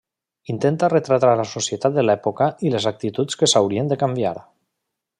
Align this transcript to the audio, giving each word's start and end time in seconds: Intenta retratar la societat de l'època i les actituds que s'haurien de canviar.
Intenta 0.53 0.89
retratar 0.93 1.35
la 1.41 1.45
societat 1.51 1.95
de 1.99 2.05
l'època 2.07 2.49
i 2.71 2.75
les 2.77 2.91
actituds 2.95 3.41
que 3.43 3.53
s'haurien 3.55 3.93
de 3.93 4.03
canviar. 4.07 4.37